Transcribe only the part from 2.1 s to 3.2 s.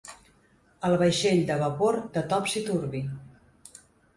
de Topsy-turvy.